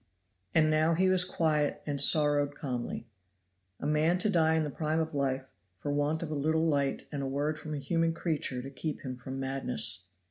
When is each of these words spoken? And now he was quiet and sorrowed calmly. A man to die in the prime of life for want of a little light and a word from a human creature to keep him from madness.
And 0.55 0.71
now 0.71 0.95
he 0.95 1.09
was 1.09 1.23
quiet 1.23 1.83
and 1.85 2.01
sorrowed 2.01 2.55
calmly. 2.55 3.05
A 3.79 3.85
man 3.85 4.17
to 4.17 4.31
die 4.31 4.55
in 4.55 4.63
the 4.63 4.71
prime 4.71 4.99
of 4.99 5.13
life 5.13 5.43
for 5.77 5.91
want 5.91 6.23
of 6.23 6.31
a 6.31 6.33
little 6.33 6.65
light 6.67 7.05
and 7.11 7.21
a 7.21 7.27
word 7.27 7.59
from 7.59 7.75
a 7.75 7.77
human 7.77 8.11
creature 8.11 8.63
to 8.63 8.71
keep 8.71 9.01
him 9.01 9.15
from 9.15 9.39
madness. 9.39 10.05